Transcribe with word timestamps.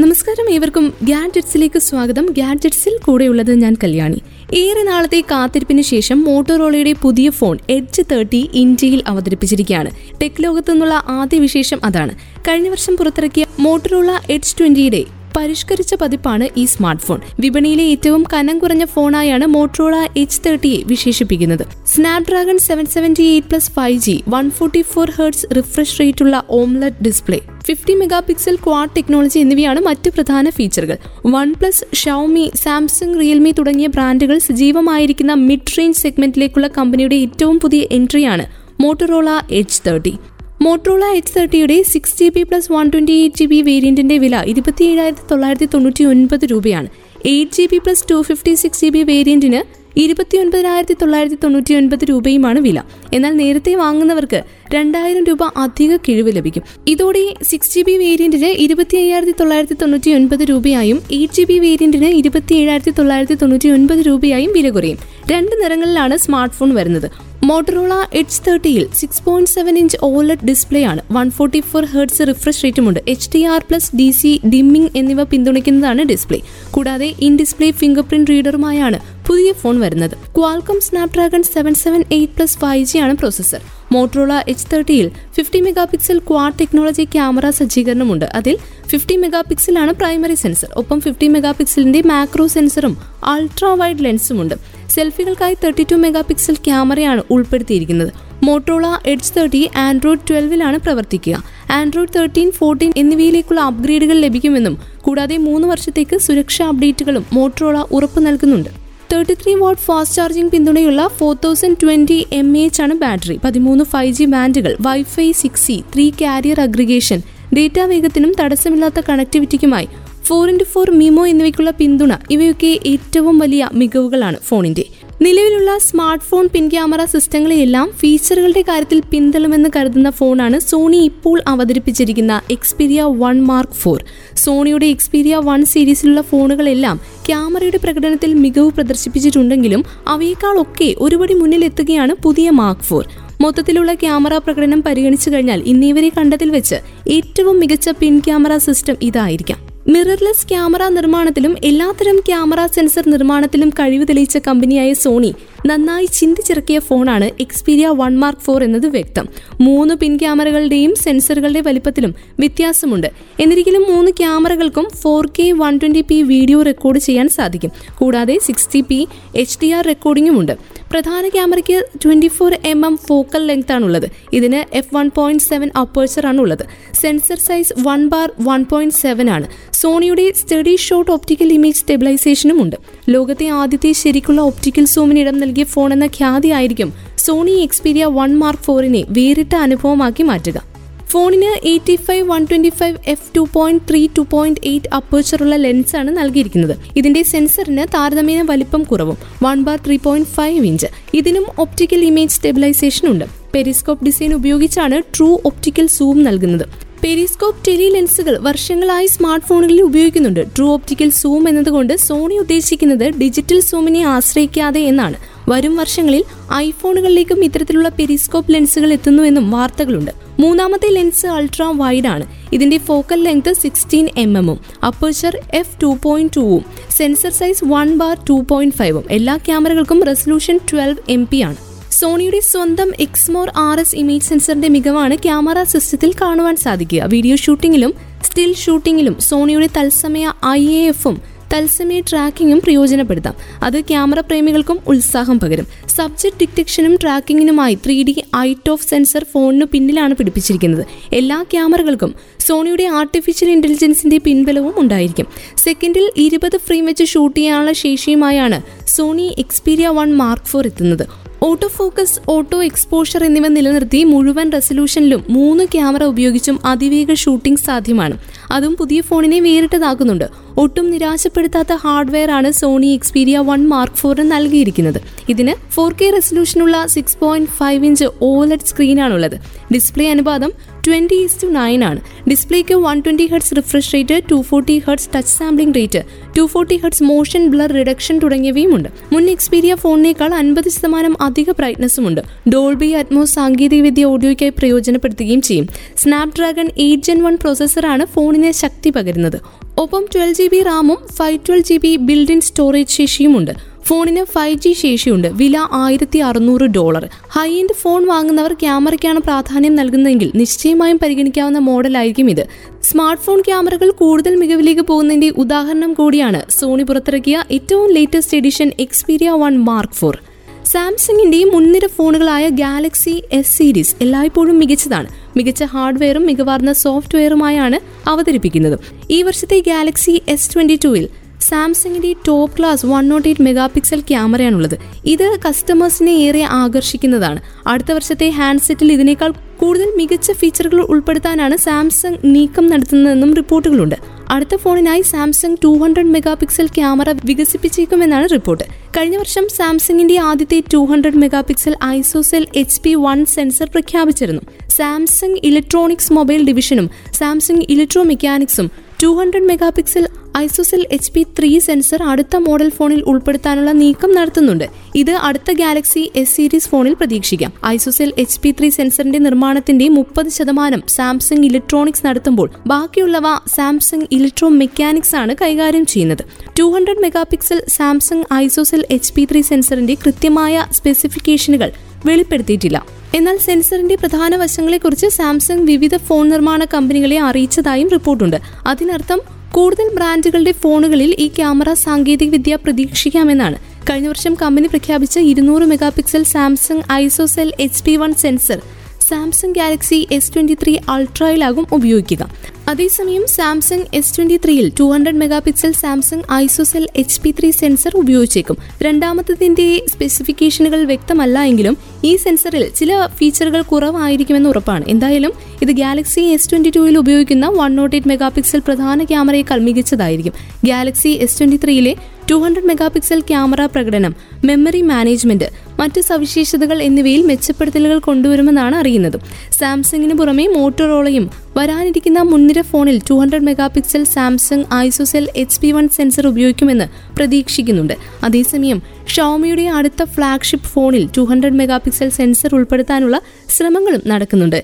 നമസ്കാരം 0.00 0.50
ഏവർക്കും 0.50 0.92
ഗാഡ്ജറ്റ്സിലേക്ക് 1.02 1.78
സ്വാഗതം. 1.78 2.26
ഗാഡ്ജറ്റ്സിൽ 2.30 2.98
കൂടെയുള്ളത് 3.04 3.54
ഞാൻ 3.54 3.76
കല്യാണി. 3.84 4.20
ഏറെ 4.54 4.82
നാളത്തെ 4.82 5.20
കാത്തിരിപ്പിന് 5.30 5.82
ശേഷം 5.82 6.24
മോട്ടോറോളയുടെ 6.24 6.92
പുതിയ 7.02 7.30
ഫോൺ 7.30 7.58
എഡ്ജ് 7.70 8.02
തേർട്ടി 8.12 8.50
ഇന്ത്യയിൽ 8.54 9.02
അവതരിപ്പിച്ചിരിക്കുകയാണ്. 9.06 9.90
ടെക് 10.22 10.42
ലോകത്തു 10.44 10.70
നിന്നുള്ള 10.70 11.02
ആദ്യ 11.08 11.38
വിശേഷം 11.38 11.80
അതാണ്. 11.84 12.14
കഴിഞ്ഞ 12.48 12.68
വർഷം 12.68 12.96
പുറത്തിറക്കിയ 12.96 13.46
മോട്ടോറോള 13.58 14.10
എഡ്ജ് 14.30 14.54
ട്വന്റിയുടെ 14.60 15.04
പരിഷ്കരിച്ച 15.36 15.94
പതിപ്പാണ് 15.94 16.48
ഈ 16.56 16.64
സ്മാർട്ട് 16.64 17.02
ഫോൺ 17.02 17.20
വിപണിയിലെ 17.40 17.84
ഏറ്റവും 17.84 18.24
കനം 18.34 18.58
കുറഞ്ഞ 18.58 18.84
ഫോണായാണ് 18.84 19.46
മോട്ടോള 19.46 19.94
എച്ച് 20.16 20.40
തേർട്ടിയെ 20.46 20.82
വിശേഷിപ്പിക്കുന്നത്. 20.86 21.66
Snapdragon 21.86 22.58
seven 22.58 22.86
seventy 22.86 23.22
eight 23.22 23.48
plus 23.48 23.70
five 23.70 23.98
G 23.98 24.24
one 24.28 24.50
forty 24.50 24.82
four 24.82 25.10
hertz 25.10 25.46
refresh 25.56 26.00
റേറ്റുള്ള 26.00 26.44
OLED 26.50 27.04
display 27.04 27.40
fifty 27.60 27.94
megapixel 28.20 28.56
quad 28.56 28.94
technology 28.96 29.38
എന്നിവയാണ് 29.38 29.80
മറ്റ് 29.80 30.08
പ്രധാന 30.10 30.50
ഫീച്ചറുകൾ 30.50 30.96
one 31.26 31.48
plus 31.52 31.84
Xiaomi 31.94 32.46
Samsung 32.56 33.18
Realme 33.20 33.52
തുടങ്ങിയ 33.52 33.88
ബ്രാൻഡുകൾ 33.88 34.38
സജീവമായിരിക്കുന്ന 34.38 35.34
മിഡ് 35.42 35.74
റേഞ്ച് 35.78 36.00
സെഗ്മെന്റിലേക്കുള്ള 36.00 36.68
കമ്പനിയുടെ 36.78 37.18
ഏറ്റവും 37.18 37.58
പുതിയ 37.58 37.82
എൻട്രിയാണ് 37.92 38.46
Motorola 38.80 39.30
H 39.52 39.80
thirty 39.86 40.14
Motorola 40.64 41.04
H 41.18 41.32
തേർട്ടിയുടെ 41.36 41.82
six 41.90 42.16
G 42.16 42.26
B 42.28 42.42
plus 42.48 42.72
one 42.72 42.86
twenty 42.92 43.12
eight 43.12 43.36
G 43.36 43.44
B 43.44 43.58
വേരിയന്റിന്റെ 43.62 44.16
വില 44.18 44.36
ഇരുപത്തി 44.52 44.84
ഏഴായിരത്തി 44.84 45.24
തൊള്ളായിരത്തി 45.30 45.68
തൊണ്ണൂറ്റി 45.74 46.04
ഒൻപത് 46.04 46.44
രൂപയാണ്. 46.50 46.88
Eight 47.26 47.52
G 47.52 47.64
B 47.70 47.78
plus 47.78 48.04
two 48.10 48.16
fifty 48.22 48.52
six 48.54 48.80
G 48.80 48.88
B 48.88 49.02
വേരിയന്റിന് 49.02 49.60
ഇരുപത്തി 49.96 50.36
ഒൻപതിനായിരത്തി 50.36 50.96
തൊള്ളായിരത്തി 51.02 51.38
തൊണ്ണൂറ്റി 51.44 51.72
ഒൻപത് 51.74 52.04
രൂപയുമാണ് 52.10 52.58
വില. 52.58 52.82
എന്നാൽ 53.12 53.32
നേരത്തെ 53.36 53.74
വാങ്ങുന്നവർക്ക് 53.74 54.40
രണ്ടായിരം 54.74 55.24
രൂപ 55.24 55.44
അധിക 55.64 55.96
കിഴിവ് 55.96 56.36
ലഭിക്കും. 56.36 56.62
ഇതോടെ 56.88 57.24
സിക്സ് 57.42 57.72
ജി 57.74 57.82
ബി 57.82 57.96
വേരിയന്റിന് 58.04 58.50
ഇരുപത്തി 58.66 58.96
അയ്യായിരത്തി 58.96 59.34
തൊള്ളായിരത്തി 59.40 59.74
തൊണ്ണൂറ്റി 59.74 60.12
ഒൻപത് 60.18 60.44
രൂപയായും 60.50 61.00
എയ്റ്റ് 61.10 61.34
ജി 61.34 61.44
ബി 61.44 61.58
വേരിയന്റിന് 61.58 62.10
ഇരുപത്തി 62.20 62.54
ഏഴായിരത്തി 62.54 62.90
തൊള്ളായിരത്തി 62.90 63.34
തൊണ്ണൂറ്റി 63.34 63.68
ഒൻപത് 63.68 63.98
രൂപയായും 63.98 64.52
വില 64.52 64.70
കുറയും. 64.70 65.00
രണ്ട് 65.32 65.56
നിറങ്ങളിലാണ് 65.64 66.16
സ്മാർട്ട് 66.16 66.56
ഫോൺ 66.56 66.74
വരുന്നത്. 66.74 67.10
മോട്ടറോള 67.50 67.94
എച്ച് 68.12 68.40
തേർട്ടിയിൽ 68.46 68.84
six 68.94 69.22
point 69.22 69.50
seven 69.50 69.78
inch 69.78 69.96
ഓവർലെറ്റ് 70.02 70.44
display 70.44 70.82
ആണ്. 70.84 71.02
One 71.12 71.30
forty 71.30 71.60
four 71.60 71.84
hertz 71.84 72.26
refresh 72.28 72.62
റേറ്റുമുണ്ട് 72.64 73.00
H 73.08 73.30
D 73.34 73.40
R 73.44 73.60
plus 73.70 73.96
D 73.96 74.10
C 74.10 74.40
dimming 74.52 74.90
എന്നിവ 74.96 75.24
പിന്തുണയ്ക്കുന്നതാണ് 75.24 76.04
ഡിസ്പ്ലേ 76.04 76.40
കൂടാതെ 76.70 77.14
ഇൻ 77.20 77.38
ഡിസ്പ്ലേ 77.38 77.70
ഫിംഗർ 77.70 78.02
പ്രിന്റ് 78.02 78.30
റീഡറുമായാണ് 78.30 79.00
പുതിയ 79.26 79.52
ഫോൺ 79.52 79.80
വരുന്നത്. 79.80 80.16
Qualcomm 80.38 80.80
Snapdragon 80.80 81.42
seven 81.42 81.74
seven 81.74 82.04
eight 82.12 82.32
plus 82.32 82.58
five 82.58 82.84
G 82.84 82.98
ആണ് 82.98 83.16
processor 83.16 83.62
Motorola 83.92 84.32
H 84.48 84.66
തേർട്ടിയിൽ 84.72 85.10
fifty 85.36 85.60
megapixel 85.84 86.18
quad 86.18 86.58
technology 86.60 87.04
camera 87.04 87.50
സജ്ജീകരണമുണ്ട്. 87.50 88.24
അതിൽ 88.24 88.58
fifty 88.88 89.16
mega 89.16 89.40
പിക്സലാണ് 89.40 89.92
primary 89.92 90.34
sensor 90.34 90.68
ഒപ്പം 90.76 91.00
fifty 91.00 91.28
mega 91.28 91.50
പിക്സലിന്റെ 91.50 92.02
മാക്രോ 92.06 92.46
സെൻസറും 92.46 92.96
അൾട്രാ 93.24 93.74
വൈഡ് 93.74 94.04
ലെൻസുമുണ്ട് 94.04 94.54
സെൽഫികൾക്കായി 94.90 95.54
തേർട്ടി 95.54 95.86
ടു 95.90 95.94
മെഗാ 95.94 96.20
പിക്സൽ 96.20 96.54
ക്യാമറയാണ് 96.54 97.22
ഉൾപ്പെടുത്തിയിരിക്കുന്നത്. 97.30 98.12
മോട്ടോള 98.44 98.86
എഡ്ജ് 99.06 99.32
തേർട്ടി 99.36 99.70
ആൻഡ്രോയിഡ് 99.76 100.20
ട്വൽവിലാണ് 100.30 100.78
പ്രവർത്തിക്കുക. 100.78 101.44
ആൻഡ്രോയിഡ് 101.70 102.18
തേർട്ടീൻ 102.18 102.50
ഫോർട്ടീൻ 102.50 102.92
എന്നിവയിലേക്കുള്ള 102.96 103.60
അപ്ഗ്രേഡുകൾ 103.60 104.14
ലഭിക്കുമെന്നും 104.14 104.78
കൂടാതെ 105.00 105.36
മൂന്ന് 105.36 105.68
വർഷത്തേക്ക് 105.68 106.16
സുരക്ഷാ 106.16 106.68
അപ്ഡേറ്റുകളും 106.68 107.26
മോട്ടോള 107.32 107.84
ഉറപ്പു 107.92 108.20
നൽകുന്നുണ്ട്. 108.20 108.79
Thirty 109.10 109.34
three 109.34 109.54
watt 109.54 109.80
fast 109.80 110.16
charging 110.16 110.50
പിന്തുണയുള്ള 110.50 111.08
four 111.08 111.36
thousand 111.44 111.76
twenty 111.80 112.26
M 112.32 112.56
H 112.56 112.82
ആണ് 112.82 112.94
ബാറ്ററി 112.94 113.36
പതിമൂന്ന് 113.44 113.84
five 113.84 114.12
G 114.12 114.24
ബാൻഡുകൾ 114.24 114.76
WiFi 114.80 115.32
six 115.32 115.64
C 115.66 115.76
three 115.94 116.10
carrier 116.20 116.60
aggregation 116.60 117.20
data 117.54 117.80
വേഗത്തിനും 117.80 118.32
തടസ്സമില്ലാത്ത 118.40 119.00
കണക്ടിവിറ്റിക്കുമായി 119.08 119.88
ഫോർ 120.24 120.48
ഇന്റു 120.48 120.64
ഫോർ 120.64 120.90
മിമോ 120.90 121.26
എന്നിവയ്ക്കുള്ള 121.26 121.70
പിന്തുണ 121.70 122.12
ഇവയൊക്കെ 122.30 122.80
ഏറ്റവും 122.86 123.38
വലിയ 123.38 123.68
മികവുകളാണ് 123.72 124.38
ഫോണിന്റെ. 124.42 124.84
നിലവിലുള്ള 125.22 125.78
സ്മാർട്ട് 125.78 126.24
ഫോൺ 126.24 126.46
പിൻ 126.46 126.68
ക്യാമറ 126.68 127.04
സിസ്റ്റങ്ങളെയെല്ലാം 127.04 127.90
ഫീച്ചറുകളുടെ 127.90 128.62
കാര്യത്തിൽ 128.62 129.02
പിന്തള്ളുമെന്ന് 129.10 129.70
കരുതുന്ന 129.76 130.10
ഫോണാണ് 130.10 130.58
സോണി 130.60 130.96
ഇപ്പോൾ 130.96 131.42
അവതരിപ്പിച്ചിരിക്കുന്ന 131.46 132.40
എക്സ്പീരിയ 132.50 133.02
വൺ 133.02 133.40
മാർക്ക് 133.40 133.72
ഫോർ 133.72 133.98
സോണിയുടെ 134.34 134.86
എക്സ്പീരിയ 134.86 135.36
വൺ 135.36 135.64
സീരീസിലുള്ള 135.64 136.20
ഫോണുകളെല്ലാം 136.22 136.98
ക്യാമറയുടെ 137.26 137.76
പ്രകടനത്തിൽ 137.76 138.34
മികവ് 138.34 138.70
പ്രദർശിപ്പിച്ചിട്ടുണ്ടെങ്കിലും 138.70 139.84
അവയേക്കാളൊക്കെ 140.08 140.94
ഒരുപടി 140.98 141.34
മുന്നിലെത്തുകയാണ് 141.34 142.12
പുതിയ 142.12 142.50
മാർക്ക് 142.50 142.82
ഫോർ. 142.82 143.08
മൊത്തത്തിലുള്ള 143.40 143.94
ക്യാമറ 143.94 144.38
പ്രകടനം 144.38 144.82
പരിഗണിച്ചു 144.82 145.30
കഴിഞ്ഞാൽ 145.30 145.62
ഇന്നേവരെ 145.62 146.08
കണ്ടതിൽ 146.08 146.50
വെച്ച് 146.50 146.74
ഏറ്റവും 147.08 147.60
മികച്ച 147.60 147.88
പിൻ 147.88 148.18
ക്യാമറ 148.18 148.56
സിസ്റ്റം 148.56 148.96
ഇതായിരിക്കാം. 149.02 149.69
മിറർലെസ് 149.92 150.46
ക്യാമറ 150.48 150.82
നിർമ്മാണത്തിലും 150.96 151.52
എല്ലാത്തരം 151.68 152.16
ക്യാമറ 152.26 152.60
സെൻസർ 152.74 153.04
നിർമ്മാണത്തിലും 153.12 153.70
കഴിവ് 153.78 154.04
തെളിയിച്ച 154.08 154.38
കമ്പനിയായ 154.48 154.90
സോണി 155.02 155.30
നന്നായി 155.68 156.06
ചിന്തിച്ചിറക്കിയ 156.18 156.78
ഫോണാണ് 156.88 157.28
എക്സ്പീരിയ 157.44 157.86
വൺ 158.00 158.12
മാർക്ക് 158.22 158.44
ഫോർ 158.46 158.60
എന്നത് 158.66 158.86
വ്യക്തം. 158.96 159.26
മൂന്ന് 159.66 159.94
പിൻ 160.02 160.12
ക്യാമറകളുടെയും 160.22 160.92
സെൻസറുകളുടെ 161.04 161.62
വലിപ്പത്തിലും 161.68 162.12
വ്യത്യാസമുണ്ട്. 162.42 163.08
എന്നിരിക്കലും 163.40 163.84
മൂന്ന് 163.92 164.12
ക്യാമറകൾക്കും 164.20 164.86
four 165.02 165.26
K 165.38 165.46
one 165.62 165.76
twenty 165.82 166.02
P 166.10 166.18
video 166.32 166.60
record 166.70 167.02
ചെയ്യാൻ 167.06 167.28
സാധിക്കും. 167.38 167.72
കൂടാതെ 167.98 168.36
sixty 168.48 168.82
P 168.90 169.00
H 169.34 169.58
D 169.62 169.70
R 169.78 169.84
റെക്കോർഡിംഗും 169.92 170.38
ഉണ്ട് 170.40 170.54
പ്രധാന 170.92 171.28
ക്യാമറയ്ക്ക് 171.28 171.84
twenty 172.04 172.28
four 172.28 172.52
M 172.64 172.86
M 172.86 172.96
focal 173.08 173.46
length 173.46 173.72
ആണുള്ളത്. 173.72 174.06
ഇതിന് 174.32 174.76
F 174.76 174.94
one 174.96 175.10
point 175.18 175.42
seven 175.42 175.70
aperture 175.76 176.26
ആണ് 176.26 176.40
ഉള്ളത് 176.40 176.64
sensor 177.00 177.38
size 177.38 177.74
one 177.88 178.08
bar 178.08 178.32
one 178.40 178.64
point 178.70 178.94
seven 178.94 179.30
ആണ്. 179.30 179.46
സോണിയുടെ 179.72 180.32
സ്റ്റഡി 180.36 180.76
ഷോട്ട് 180.76 181.10
ഒപ്റ്റിക്കൽ 181.10 181.52
ഇമേജ് 181.52 181.76
സ്റ്റെബിലൈസേഷനും 181.76 182.62
ഉണ്ട്. 182.62 182.76
ലോകത്തെ 183.08 183.48
ആദ്യത്തെ 183.48 183.92
ശരിക്കുള്ള 183.92 184.40
ഒപ്റ്റിക്കൽ 184.40 184.84
സൂമിന് 184.84 185.18
ഇടം 185.18 185.38
നൽകിയ 185.38 185.64
ഫോൺ 185.64 185.92
എന്ന 185.92 186.08
ഖ്യാതിയായിരിക്കും 186.18 186.92
സോണി 187.16 187.52
എക്സ്പീരിയ 187.52 188.04
വൺ 188.04 188.38
മാർക്ക് 188.38 188.62
ഫോറിനെ 188.62 189.04
വേറിട്ട 189.10 189.54
അനുഭവമാക്കി 189.54 190.22
മാറ്റുക. 190.22 190.69
ഫോണിന് 191.12 191.52
eighty 191.68 191.94
five 192.06 192.30
one 192.30 192.46
twenty 192.50 192.68
five 192.68 192.96
F 193.06 193.30
two 193.36 193.46
point 193.52 193.82
three 193.90 194.08
two 194.16 194.26
point 194.30 194.60
eight 194.64 194.88
അപ്പേച്ചറുള്ള 194.98 195.54
ലെൻസാണ് 195.56 196.10
നൽകിയിരിക്കുന്നത്. 196.18 196.74
ഇതിന്റെ 196.96 197.22
സെൻസറിന് 197.22 197.84
താരതമ്യേന 197.94 198.42
വലിപ്പം 198.50 198.82
കുറവും 198.82 199.16
one 199.42 199.62
bar 199.62 199.78
three 199.86 199.96
point 199.96 200.28
five 200.28 200.64
inch 200.64 200.86
ഇതിനും 201.14 201.46
ഒപ്റ്റിക്കൽ 201.58 202.04
ഇമേജ് 202.10 202.30
സ്റ്റെബിലൈസേഷൻ 202.30 203.08
ഉണ്ട്. 203.08 203.24
പെരിസ്കോപ്പ് 203.54 204.04
ഡിസൈൻ 204.04 204.34
ഉപയോഗിച്ചാണ് 204.34 205.02
ട്രൂ 205.16 205.40
ഒപ്റ്റിക്കൽ 205.44 205.86
സൂം 205.86 206.22
നൽകുന്നത്. 206.22 206.64
പെരിസ്കോപ്പ് 207.04 207.60
ടെലി 207.68 207.88
ലെൻസുകൾ 207.92 208.38
വർഷങ്ങളായി 208.38 209.06
സ്മാർട്ട് 209.06 209.46
ഫോണുകളിൽ 209.46 209.82
ഉപയോഗിക്കുന്നുണ്ട്. 209.82 210.40
ട്രൂ 210.56 210.66
ഒപ്റ്റിക്കൽ 210.74 211.10
സൂം 211.10 211.48
എന്നതുകൊണ്ട് 211.48 211.94
സോണി 212.08 212.34
ഉദ്ദേശിക്കുന്നത് 212.34 213.06
ഡിജിറ്റൽ 213.20 213.60
സൂമിനെ 213.60 214.02
ആശ്രയിക്കാതെ 214.14 214.80
എന്നാണ്. 214.80 215.18
വരും 215.50 215.74
വർഷങ്ങളിൽ 215.76 216.22
ഐഫോണുകളിലേക്കും 216.54 217.38
ഇത്തരത്തിലുള്ള 217.44 217.88
പെരിസ്കോപ്പ് 217.98 218.52
ലെൻസുകൾ 218.54 218.90
എത്തുന്നുവെന്നും 218.96 219.46
വാർത്തകളുണ്ട്. 219.50 220.12
മൂന്നാമത്തെ 220.40 220.88
ലെൻസ് 220.96 221.26
അൾട്രാ 221.36 221.68
വൈഡ് 221.80 222.08
ആണ് 222.14 222.24
ഇതിന്റെ 222.52 222.78
ഫോക്കൽ 222.88 223.20
ലെങ്ത് 223.28 223.50
സിക്സ്റ്റീൻ 223.62 224.06
എം 224.24 224.32
എമ്മും 224.38 224.58
അപ്പർച്ചർ 224.86 225.34
എഫ് 225.54 225.76
ടു 225.82 225.90
പോയിന്റ് 226.04 226.34
ടൂവും 226.36 226.62
sensor 226.98 227.32
size 227.40 227.64
one 227.74 227.90
bar 228.02 228.14
two 228.30 228.36
point 228.50 228.76
ഫൈവും 228.76 229.04
എല്ലാ 229.10 229.34
ക്യാമറകൾക്കും 229.48 230.00
റെസൊല്യൂഷൻ 230.10 230.58
ട്വൽവ് 230.70 231.02
എം 231.16 231.24
പി 231.32 231.40
ആണ്. 231.48 231.58
സോണിയുടെ 232.00 232.40
സ്വന്തം 232.52 232.90
എക്സ്മോർ 233.00 233.48
ആർ 233.56 233.78
എസ് 233.80 233.96
ഇമേജ് 234.02 234.26
സെൻസറിന്റെ 234.30 234.68
മികവാണ് 234.76 235.14
ക്യാമറ 235.26 235.62
സിസ്റ്റത്തിൽ 235.72 236.10
കാണുവാൻ 236.22 236.56
സാധിക്കുക. 236.66 237.02
വീഡിയോ 237.14 237.36
ഷൂട്ടിങ്ങിലും 237.44 237.92
സ്റ്റിൽ 238.26 238.52
ഷൂട്ടിങ്ങിലും 238.64 239.14
സോണിയുടെ 239.28 239.68
തത്സമയ 239.76 240.26
ഐ 240.46 240.62
എ 240.78 240.82
എഫും 240.88 241.16
തത്സമയ 241.54 242.00
ട്രാക്കിങ്ങും 242.00 242.60
പ്രയോജനപ്പെടുത്താം. 242.60 243.34
അത് 243.62 243.80
ക്യാമറ 243.80 244.20
പ്രേമികൾക്കും 244.20 244.78
ഉത്സാഹം 244.86 245.40
പകരും. 245.40 245.66
സബ്ജക്ട് 245.88 246.36
ഡിറ്റക്ഷനും 246.40 246.96
ട്രാക്കിങ്ങിനുമായി 247.02 247.74
three 247.74 248.02
D 248.02 248.24
IIT 248.36 248.70
of 248.70 248.88
sensor 248.90 249.26
ഫോണിന് 249.34 249.64
പിന്നിലാണ് 249.64 250.14
പിടിപ്പിച്ചിരിക്കുന്നത്. 250.14 250.86
എല്ലാ 251.12 251.42
ക്യാമറകൾക്കും 251.42 252.14
സോണിയുടെ 252.40 252.84
ആർട്ടിഫിഷ്യൽ 252.84 253.50
ഇന്റലിജൻസിന്റെ 253.50 254.18
പിൻബലവും 254.18 254.74
ഉണ്ടായിരിക്കും. 254.78 255.26
സെക്കൻഡിൽ 255.56 256.10
ഇരുപത് 256.16 256.56
ഫ്രെയിം 256.56 256.86
വെച്ച് 256.86 257.04
ഷൂട്ട് 257.04 257.40
ചെയ്യാനുള്ള 257.40 257.72
ശേഷിയുമായാണ് 257.72 258.62
Sony 258.86 259.34
Xperia 259.38 259.88
one 259.88 260.12
mark 260.12 260.46
four 260.46 260.66
എത്തുന്നത്. 260.66 261.06
ഓട്ടോ 261.42 261.68
ഫോക്കസ് 261.68 262.20
ഓട്ടോ 262.28 262.62
എക്സ്പോഷർ 262.62 263.24
എന്നിവ 263.24 263.46
നിലനിർത്തി 263.46 264.04
മുഴുവൻ 264.04 264.52
റെസൊല്യൂഷനിലും 264.52 265.24
മൂന്ന് 265.30 265.64
ക്യാമറ 265.64 266.04
ഉപയോഗിച്ചും 266.04 266.66
അതിവേഗ 266.66 267.14
ഷൂട്ടിംഗ് 267.14 267.58
സാധ്യമാണ്. 267.58 268.18
അതും 268.52 268.76
പുതിയ 268.76 269.00
ഫോണിനെ 269.00 269.40
വേറിട്ടതാക്കുന്നുണ്ട്. 269.40 270.24
ഒട്ടും 270.62 270.86
നിരാശപ്പെടുത്താത്ത 270.90 271.72
ഹാർഡ്വെയർ 271.82 272.30
ആണ് 272.30 272.48
സോണി 272.50 272.86
എക്സ്പീരിയ 272.86 273.36
വൺ 273.48 273.60
മാർക്ക് 273.68 273.98
ഫോറിന് 274.00 274.32
നൽകിയിരിക്കുന്നത്. 274.32 274.98
ഇതിന് 275.28 275.54
four 275.74 275.90
K 275.92 276.10
റെസൊല്യൂഷനുള്ള 276.10 276.76
six 276.86 277.18
point 277.18 277.50
five 277.50 277.84
inch 277.84 278.06
OLED 278.22 278.66
സ്ക്രീനാണുള്ളത് 278.70 279.36
display 279.74 280.06
അനുപാതം 280.10 280.52
ട്വന്റി 280.86 281.14
ഇസ് 281.14 281.42
ടു 281.42 281.46
നയൻ 281.46 281.84
ആണ്. 281.84 282.00
ഡിസ്പ്ലേക്ക് 282.30 282.74
one 282.74 283.00
twenty 283.00 283.26
hertz 283.26 283.56
refresh 283.56 283.94
rate 283.94 284.22
two 284.30 284.42
forty 284.42 284.78
hertz 284.78 285.08
touch 285.16 285.38
sampling 285.38 285.74
rate 285.74 286.02
two 286.38 286.46
forty 286.46 286.76
hertz 286.76 287.02
motion 287.02 287.48
blur 287.48 287.72
reduction 287.72 288.18
തുടങ്ങിയവയും 288.18 288.74
ഉണ്ട് 288.74 288.88
മുൻ 289.12 289.30
Xperia 289.30 289.74
ഫോണിനേക്കാൾ 289.74 290.34
അൻപത് 290.34 290.68
ശതമാനം 290.68 291.22
അധിക 291.22 291.50
ബ്രൈറ്റ്നസ്സും 291.50 292.08
ഉണ്ട് 292.08 292.20
ഡോൾബി 292.48 292.86
അറ്റ്മോസ് 292.86 293.34
സാങ്കേതികവിദ്യ 293.34 294.04
ഓഡിയോയ്ക്കായി 294.04 294.50
പ്രയോജനപ്പെടുത്തുകയും 294.58 295.42
ചെയ്യും. 295.42 295.68
സ്നാപ്ഡ്രാഗൺ 295.96 296.70
എയ്റ്റ് 296.78 297.02
ജെൻ 297.02 297.22
വൺ 297.22 297.38
പ്രോസസ്സറാണ് 297.42 298.06
ഫോണിനെ 298.06 298.52
ശക്തി 298.52 298.90
പകരുന്നത്. 298.90 299.40
ഒപ്പം 299.78 300.06
ട്വൽവ് 300.14 300.34
ജി 300.34 300.46
ബി 300.46 300.62
റാമും 300.62 300.98
five 301.16 301.38
twelve 301.48 301.64
G 301.64 301.76
B 301.76 301.96
build 301.96 302.32
in 302.32 302.40
storage 302.40 302.88
ശേഷിയുമുണ്ട്. 302.88 303.69
ഫോണിന് 303.84 304.24
ഫൈവ് 304.24 304.58
ജി 304.58 304.72
ശേഷിയുണ്ട്. 304.72 305.28
വില 305.28 305.58
ആയിരത്തി 305.72 306.18
അറുന്നൂറ് 306.18 306.62
ഡോളർ. 306.62 307.08
ഹൈ 307.28 307.54
എൻഡ് 307.54 307.74
ഫോൺ 307.74 308.06
വാങ്ങുന്നവർ 308.06 308.52
ക്യാമറയ്ക്കാണ് 308.52 309.20
പ്രാധാന്യം 309.20 309.76
നൽകുന്നതെങ്കിൽ 309.76 310.32
നിശ്ചയമായും 310.34 310.98
പരിഗണിക്കാവുന്ന 311.02 311.58
മോഡലായിരിക്കും 311.58 312.30
ഇത്. 312.30 312.46
സ്മാർട്ട് 312.82 313.22
ഫോൺ 313.22 313.40
ക്യാമറകൾ 313.40 313.90
കൂടുതൽ 313.90 314.36
മികവിലേക്ക് 314.36 314.80
പോകുന്നതിന്റെ 314.80 315.28
ഉദാഹരണം 315.28 315.92
കൂടിയാണ് 315.92 316.50
സോണി 316.50 316.82
പുറത്തിറക്കിയ 316.82 317.44
ഏറ്റവും 317.50 317.92
latest 317.92 318.36
edition 318.36 318.72
Xperia 318.80 319.30
one 319.30 319.58
mark 319.58 319.92
four 319.92 320.18
സാംസങ്ങിന്റെയും 320.64 321.50
മുൻനിര 321.52 321.86
ഫോണുകളായ 321.86 322.48
ഗാലക്സി 322.48 323.22
എസ് 323.32 323.58
സീരീസ് 323.58 323.94
എല്ലായ്പ്പോഴും 324.00 324.58
മികച്ചതാണ്. 324.58 325.08
മികച്ച 325.36 325.64
ഹാർഡ്വെയറും 325.64 326.26
മികവാർന്ന 326.26 326.72
സോഫ്റ്റ്വെയറുമായാണ് 326.72 328.08
അവതരിപ്പിക്കുന്നത്. 328.08 328.78
ഈ 329.10 329.22
വർഷത്തെ 329.22 329.58
ഗാലക്സി 329.66 330.22
എസ് 330.28 330.54
ട്വന്റി 330.54 330.78
ടുവിൽ 330.84 331.08
സാംസങ്ങിന്റെ 331.40 332.14
top 332.28 332.58
class 332.58 332.86
one 332.86 333.08
nought 333.08 333.28
eight 333.28 333.42
megapixel 333.66 334.00
ക്യാമറയാണുള്ളത് 334.00 334.78
ഇത് 335.04 335.38
കസ്റ്റമേഴ്സിനെ 335.48 336.10
ഏറെ 336.10 336.42
ആകർഷിക്കുന്നതാണ്. 336.42 337.40
അടുത്ത 337.66 337.92
വർഷത്തെ 337.92 338.28
ഹാൻഡ്സെറ്റിൽ 338.28 338.92
ഇതിനേക്കാൾ 338.92 339.32
കൂടുതൽ 339.56 339.88
മികച്ച 339.96 340.32
ഫീച്ചറുകൾ 340.32 340.80
ഉൾപ്പെടുത്താനാണ് 340.80 341.56
സാംസങ് 341.56 342.16
നീക്കം 342.24 342.66
നടത്തുന്നതെന്നും 342.66 343.34
റിപ്പോർട്ടുകളുണ്ട്. 343.34 343.94
അടുത്ത 344.30 344.56
ഫോണിനായി 344.56 345.02
Samsung 345.02 345.56
two 345.64 345.78
hundred 345.78 346.06
megapixel 346.34 346.66
camera 346.66 347.10
വികസിപ്പിച്ചേക്കുമെന്നാണ് 347.24 348.28
report. 348.32 348.64
കഴിഞ്ഞ 348.96 349.16
വർഷം 349.16 349.48
സാംസങ്ങിന്റെ 349.56 350.18
ആദ്യത്തെ 350.18 350.62
two 350.74 350.78
hundred 350.84 351.16
megapixel 351.40 351.76
ISOCELL 351.84 352.46
H 352.56 352.80
P 352.80 352.94
one 352.94 353.24
sensor 353.26 353.68
പ്രഖ്യാപിച്ചിരുന്നു. 353.68 354.42
സാംസങ് 354.68 355.36
ഇലക്ട്രോണിക്സ് 355.44 356.12
മൊബൈൽ 356.12 356.46
ഡിവിഷനും 356.46 356.90
Samsung 357.12 357.62
electro 357.68 358.02
മെക്കാനിക്സും 358.02 358.70
two 359.02 359.06
hundred 359.06 359.48
megapixel 359.68 360.08
ISOCELL 360.40 360.86
H 360.90 361.12
P 361.12 361.22
three 361.38 361.58
sensor 361.58 362.02
അടുത്ത 362.02 362.36
മോഡൽ 362.36 362.68
ഫോണിൽ 362.68 363.00
ഉൾപ്പെടുത്താനുള്ള 363.02 363.72
നീക്കം 363.72 364.14
നടത്തുന്നുണ്ട്. 364.14 364.66
ഇത് 364.94 365.10
അടുത്ത 365.10 365.52
ഗാലക്സി 365.52 366.10
എസ് 366.16 366.36
സീരീസ് 366.36 366.68
ഫോണിൽ 366.68 366.94
പ്രതീക്ഷിക്കാം. 366.94 367.52
ഐസോസെൽ 367.66 368.12
എച്ച് 368.18 368.40
പി 368.40 368.50
ത്രീ 368.58 368.70
സെൻസറിന്റെ 368.70 369.18
നിർമ്മാണത്തിന്റെ 369.18 369.88
മുപ്പത് 369.88 370.28
ശതമാനം 370.28 370.82
സാംസങ് 370.88 371.44
ഇലക്ട്രോണിക്സ് 371.44 372.06
നടത്തുമ്പോൾ 372.06 372.50
ബാക്കിയുള്ളവ 372.66 373.22
സാംസങ് 373.56 374.06
ഇലക്ട്രോ 374.12 374.48
മെക്കാനിക്സ് 374.48 375.16
ആണ് 375.16 375.34
കൈകാര്യം 375.42 375.86
ചെയ്യുന്നത്. 375.86 376.24
Two 376.58 376.62
hundred 376.62 377.02
megapixel 377.22 377.60
Samsung 377.68 378.24
ISOCELL 378.34 378.84
H 378.90 379.12
P 379.12 379.24
three 379.30 379.42
സെൻസറിന്റെ 379.42 379.94
കൃത്യമായ 379.94 380.64
സ്പെസിഫിക്കേഷനുകൾ 380.72 381.72
വെളിപ്പെടുത്തിയിട്ടില്ല. 382.06 382.78
എന്നാൽ 383.14 383.36
സെൻസറിന്റെ 383.38 383.94
പ്രധാന 383.94 384.36
വശങ്ങളെക്കുറിച്ച് 384.36 385.06
സാംസങ് 385.06 385.66
വിവിധ 385.66 385.96
ഫോൺ 385.96 386.28
നിർമ്മാണ 386.28 386.64
കമ്പനികളെ 386.64 387.18
അറിയിച്ചതായും 387.18 387.88
റിപ്പോർട്ടുണ്ട്. 387.88 388.36
അതിനർത്ഥം 388.66 389.20
കൂടുതൽ 389.52 389.86
ബ്രാൻഡുകളുടെ 389.94 390.52
ഫോണുകളിൽ 390.52 391.16
ഈ 391.18 391.28
ക്യാമറ 391.28 391.72
സാങ്കേതികവിദ്യ 391.72 392.54
പ്രതീക്ഷിക്കാമെന്നാണ്. 392.56 393.56
കഴിഞ്ഞ 393.90 394.08
വർഷം 394.08 394.34
കമ്പനി 394.42 394.66
പ്രഖ്യാപിച്ച 394.66 395.18
ഇരുന്നൂറ് 395.30 395.62
megapixel 395.62 396.22
Samsung 396.22 396.84
ISOCELL 396.92 397.52
H 397.60 397.84
P 397.84 397.96
one 397.96 398.14
sensor. 398.14 398.60
Samsung 399.08 399.54
Galaxy 399.54 400.06
S 400.12 400.34
twenty 400.34 400.56
three 400.62 400.78
അൾട്രയിലാകും 400.88 401.66
ഉപയോഗിക്കുക. 401.72 402.22
അതേസമയം 402.70 403.26
സാംസങ് 403.26 403.86
എസ് 403.94 404.16
ട്വന്റി 404.16 404.36
ത്രീയിൽ 404.44 404.72
two 404.80 404.84
hundred 404.92 405.14
megapixel 405.38 405.72
Samsung 405.72 406.22
ISOCELL 406.32 406.86
H 406.96 407.20
P 407.20 407.30
three 407.38 407.50
sensor 407.50 407.96
ഉപയോഗിച്ചേക്കും. 407.96 408.56
രണ്ടാമത്തതിന്റെ 408.82 409.82
സ്പെസിഫിക്കേഷനുകൾ 409.92 410.84
വ്യക്തമല്ല 410.84 411.42
എങ്കിലും 411.42 411.78
ഈ 412.04 412.16
സെൻസറിൽ 412.16 412.68
ചില 412.76 413.06
ഫീച്ചറുകൾ 413.06 413.62
കുറവായിരിക്കുമെന്ന് 413.62 414.48
ഉറപ്പാണ്. 414.48 414.84
എന്തായാലും 414.88 415.32
ഇത് 415.62 415.72
ഗാലക്സി 415.72 416.20
എസ് 416.20 416.52
ട്വന്റി 416.52 416.72
ടുവിൽ 416.76 416.98
ഉപയോഗിക്കുന്ന 416.98 417.46
one 417.48 417.76
nought 417.76 417.96
eight 417.96 418.08
mega 418.08 418.28
pixel 418.28 418.58
പ്രധാന 418.58 419.04
ക്യാമറയേക്കാൾ 419.04 419.60
മികച്ചതായിരിക്കും. 419.60 420.32
Galaxy 420.66 421.08
S 421.08 421.40
twenty 421.40 421.60
ത്രീയിലെ 421.64 421.96
two 422.30 422.34
hundred 422.34 422.64
mega 422.64 422.88
pixel 422.88 423.20
camera 423.20 423.66
പ്രകടനം 423.66 424.16
മെമ്മറി 424.44 424.82
മാനേജ്മെന്റ് 424.82 425.50
മറ്റ് 425.80 426.00
സവിശേഷതകൾ 426.00 426.82
എന്നിവയിൽ 426.82 427.22
മെച്ചപ്പെടുത്തലുകൾ 427.22 427.98
കൊണ്ടുവരുമെന്നാണ് 427.98 428.76
അറിയുന്നത്. 428.76 429.20
സാംസങ്ങിന് 429.52 430.14
പുറമെ 430.14 430.46
മോട്ടോറോളയും 430.46 431.39
വരാനിരിക്കുന്ന 431.60 432.20
മുൻനിര 432.32 432.60
ഫോണിൽ 432.70 432.98
two 433.10 433.14
hundred 433.14 433.46
mega 433.48 433.66
pixel 433.66 434.04
Samsung 434.14 434.64
ISOCELL 434.74 435.24
H 435.36 435.58
P 435.60 435.70
one 435.72 435.88
sensor 435.88 436.26
ഉപയോഗിക്കുമെന്ന് 436.26 436.86
പ്രതീക്ഷിക്കുന്നുണ്ട്. 437.16 437.94
അതേസമയം 438.24 438.78
ഷോമിയുടെ 439.06 439.66
അടുത്ത 439.78 440.02
ഫ്ളാഗ്ഷിപ്പ് 440.14 440.70
ഫോണിൽ 440.74 441.04
two 441.16 441.22
hundred 441.30 441.58
mega 441.60 441.76
pixel 441.76 442.10
sensor 442.18 442.54
ഉൾപ്പെടുത്താനുള്ള 442.58 443.18
ശ്രമങ്ങളും 443.56 444.02
നടക്കുന്നുണ്ട്. 444.06 444.60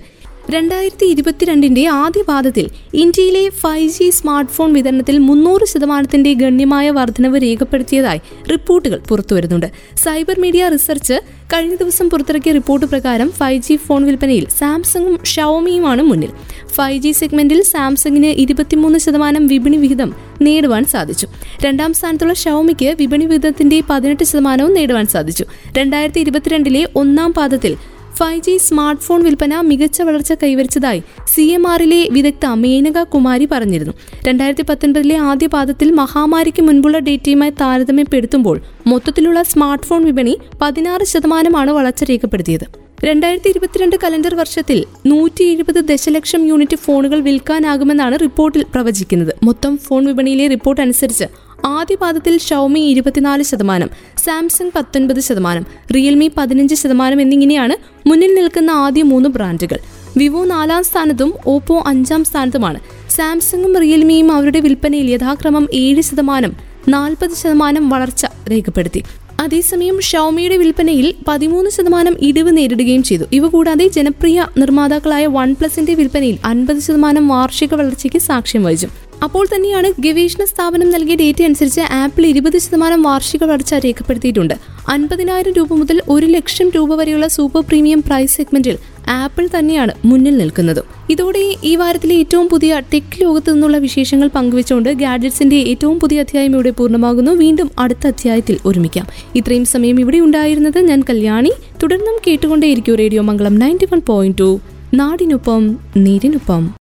രണ്ടായിരത്തി 0.51 1.07
ഇരുപത്തിരണ്ടിന്റെ 1.07 1.87
ആദ്യ 1.87 2.23
പാദത്തിൽ 2.23 2.67
ഇന്ത്യയിലെ 2.95 3.49
ഫൈവ് 3.49 3.89
ജി 3.89 4.11
സ്മാർട്ട് 4.11 4.53
ഫോൺ 4.53 4.73
വിതരണത്തിൽ 4.73 5.19
മുന്നൂറ് 5.19 5.67
ശതമാനത്തിന്റെ 5.67 6.33
ഗണ്യമായ 6.33 6.91
വർധനവ് 6.91 7.43
രേഖപ്പെടുത്തിയതായി 7.43 8.21
റിപ്പോർട്ടുകൾ 8.51 8.99
പുറത്തുവരുന്നുണ്ട്. 9.09 9.67
സൈബർ 9.97 10.41
മീഡിയ 10.41 10.69
റിസർച്ച് 10.69 11.13
കഴിഞ്ഞ 11.53 11.75
ദിവസം 11.75 12.11
പുറത്തിറക്കിയ 12.11 12.53
റിപ്പോർട്ട് 12.53 12.87
പ്രകാരം 12.87 13.31
ഫൈവ് 13.31 13.63
ജി 13.63 13.77
ഫോൺ 13.77 14.05
വിൽപ്പനയിൽ 14.05 14.47
സാംസങ്ങും 14.59 15.25
ഷവോമിയുമാണ് 15.25 16.03
മുന്നിൽ. 16.03 16.31
ഫൈവ് 16.67 17.03
ജി 17.03 17.13
സെഗ്മെന്റിൽ 17.13 17.63
സാംസങ്ങിന് 17.63 18.27
ഇരുപത്തിമൂന്ന് 18.27 18.99
ശതമാനം 18.99 19.47
വിപണി 19.47 19.77
വിഹിതം 19.77 20.15
നേടുവാൻ 20.43 20.85
സാധിച്ചു. 20.85 21.27
രണ്ടാം 21.65 21.93
സ്ഥാനത്തുള്ള 21.93 22.35
ഷവോമിക്ക് 22.35 22.97
വിപണി 23.01 23.25
വിഹിതത്തിന്റെ 23.25 23.83
പതിനെട്ട് 23.91 24.25
ശതമാനവും 24.25 24.75
നേടുവാൻ 24.75 25.07
സാധിച്ചു. 25.07 25.45
രണ്ടായിരത്തി 25.79 26.21
ഇരുപത്തിരണ്ടിലെ 26.21 26.89
ഒന്നാം 26.97 27.33
പാദത്തിൽ 27.33 27.77
ഫൈവ് 28.19 28.41
ജി 28.41 28.57
സ്മാർട്ട് 28.57 29.03
ഫോൺ 29.03 29.23
വിൽപ്പന 29.23 29.61
മികച്ച 29.61 30.03
വളർച്ച 30.03 30.33
കൈവരിച്ചതായി 30.33 31.03
സി 31.35 31.43
എം 31.43 31.69
ആറിലെ 31.69 32.09
വിദഗ്ധ 32.13 32.47
മേനക 32.47 33.03
കുമാരി 33.03 33.49
പറഞ്ഞിരുന്നു. 33.53 33.93
രണ്ടായിരത്തി 34.29 34.63
പത്തൊൻപതിലെ 34.63 35.17
ആദ്യ 35.17 35.47
പാദത്തിൽ 35.47 35.91
മഹാമാരിക്ക് 35.91 36.63
മുൻപുള്ള 36.63 36.99
ഡേറ്റയുമായി 36.99 37.51
താരതമ്യപ്പെടുത്തുമ്പോൾ 37.51 38.61
മൊത്തത്തിലുള്ള 38.87 39.43
സ്മാർട്ട് 39.43 39.87
ഫോൺ 39.87 40.05
വിപണി 40.05 40.39
പതിനാറ് 40.63 41.05
ശതമാനമാണ് 41.05 41.71
വളർച്ച 41.71 42.05
രേഖപ്പെടുത്തിയത്. 42.05 42.67
രണ്ടായിരത്തി 43.05 43.49
ഇരുപത്തിരണ്ട് 43.49 43.97
കലണ്ടർ 44.05 44.35
വർഷത്തിൽ 44.35 44.85
നൂറ്റി 45.07 45.45
എഴുപത് 45.45 45.81
ദശലക്ഷം 45.85 46.47
യൂണിറ്റ് 46.47 46.77
ഫോണുകൾ 46.77 47.21
വിൽക്കാനാകുമെന്നാണ് 47.21 48.19
റിപ്പോർട്ടിൽ 48.19 48.65
പ്രവചിക്കുന്നത്. 48.75 49.35
മൊത്തം 49.43 49.77
ഫോൺ 49.77 50.05
വിപണിയിലെ 50.07 50.47
റിപ്പോർട്ട് 50.47 50.83
അനുസരിച്ച് 50.83 51.25
ആദ്യ 51.67 51.95
പാദത്തിൽ 51.95 52.39
ഷൗമി 52.39 52.81
ഇരുപത്തിനാല് 52.81 53.43
ശതമാനം 53.43 53.91
സാംസങ് 54.25 54.71
പത്തൊൻപത് 54.77 55.21
ശതമാനം 55.21 55.67
റിയൽമി 55.95 56.31
പതിനഞ്ച് 56.37 56.75
ശതമാനം 56.75 57.21
എന്നിങ്ങനെയാണ് 57.21 57.77
മുന്നിൽ 58.09 58.35
നിൽക്കുന്ന 58.35 58.71
ആദ്യ 58.71 59.03
മൂന്ന് 59.03 59.29
ബ്രാൻഡുകൾ. 59.29 59.79
വിവോ 60.17 60.45
നാലാം 60.45 60.85
സ്ഥാനത്തും 60.85 61.35
ഓപ്പോ 61.47 61.83
അഞ്ചാം 61.87 62.25
സ്ഥാനത്തുമാണ്. 62.25 62.81
സാംസങ്ങും 63.11 63.79
റിയൽമിയും 63.79 64.33
അവരുടെ 64.33 64.61
വിൽപ്പനയിൽ 64.61 65.11
യഥാക്രമം 65.11 65.69
ഏഴ് 65.75 66.02
ശതമാനം 66.02 66.57
നാൽപ്പത് 66.88 67.31
ശതമാനം 67.43 67.88
വളർച്ച 67.88 68.26
രേഖപ്പെടുത്തി. 68.50 69.05
അതേസമയം 69.40 70.00
ഷൗമിയുടെ 70.00 70.57
വിൽപ്പനയിൽ 70.57 71.14
പതിമൂന്ന് 71.29 71.71
ശതമാനം 71.71 72.17
ഇടിവ് 72.23 72.57
നേരിടുകയും 72.57 73.02
ചെയ്തു. 73.02 73.25
ഇവ 73.33 73.47
കൂടാതെ 73.47 73.88
ജനപ്രിയ 73.88 74.47
നിർമ്മാതാക്കളായ 74.59 75.26
വൺ 75.26 75.55
പ്ലസിന്റെ 75.55 75.95
വിൽപ്പനയിൽ 75.95 76.38
അൻപത് 76.45 76.79
ശതമാനം 76.79 77.29
വാർഷിക 77.29 77.75
വളർച്ചയ്ക്ക് 77.75 78.19
സാക്ഷ്യം 78.19 78.64
വഹിച്ചു. 78.64 78.88
അപ്പോൾ 79.23 79.46
തന്നെയാണ് 79.54 79.92
ഗവേഷണ 80.00 80.44
സ്ഥാപനം 80.44 80.90
നൽകിയ 80.90 81.14
ഡേറ്റ 81.16 81.42
അനുസരിച്ച് 81.42 81.80
ആപ്പിൾ 81.80 82.26
ഇരുപത് 82.26 82.58
ശതമാനം 82.58 83.02
വാർഷിക 83.02 83.44
വളർച്ച 83.44 83.75
രേഖപ്പെടുത്തിയിട്ടുണ്ട്. 83.75 84.54
അൻപതിനായിരം 84.88 85.52
രൂപ 85.52 85.73
മുതൽ 85.73 86.02
ഒരു 86.08 86.26
ലക്ഷം 86.26 86.70
രൂപ 86.70 86.94
വരെയുള്ള 86.94 87.28
സൂപ്പർ 87.28 87.61
പ്രീമിയം 87.61 88.02
പ്രൈസ് 88.02 88.37
സെഗ്മെന്റിൽ 88.37 88.78
ആപ്പിൾ 89.08 89.49
തന്നെയാണ് 89.58 89.92
മുന്നിൽ 90.04 90.38
നിൽക്കുന്നത്. 90.38 90.85
ഇതോടെ 91.11 91.56
ഈ 91.64 91.76
വാരത്തിലെ 91.76 92.14
ഏറ്റവും 92.14 92.49
പുതിയ 92.49 92.82
ടെക് 92.94 93.23
ലോകത്തു 93.23 93.50
നിന്നുള്ള 93.50 93.78
വിശേഷങ്ങൾ 93.78 94.28
പങ്കുവെച്ചുകൊണ്ട് 94.28 94.90
ഗാഡ്ജറ്റ്സിന്റെ 94.90 95.56
ഏറ്റവും 95.56 96.00
പുതിയ 96.00 96.20
അധ്യായം 96.20 96.54
ഇവിടെ 96.54 96.70
പൂർണമാകുന്നു. 96.70 97.30
വീണ്ടും 97.30 97.70
അടുത്ത 97.78 98.06
അധ്യായത്തിൽ 98.06 98.58
ഒരുമിക്കാം. 98.66 99.06
ഇത്രയും 99.35 99.64
സമയം 99.64 100.00
ഇവിടെ 100.00 100.18
ഉണ്ടായിരുന്നത് 100.18 100.78
ഞാൻ 100.78 101.00
കല്യാണി. 101.00 101.50
തുടർന്നും 101.82 102.18
കേട്ടുകൊണ്ടേയിരിക്കും 102.26 102.94
radio 102.94 103.23
Mangalam 103.23 103.54
ninety 103.54 103.85
one 103.85 104.02
point 104.06 104.38
two. 104.38 104.61
നാടിനൊപ്പം 104.94 105.78
നീരിനൊപ്പം. 105.96 106.75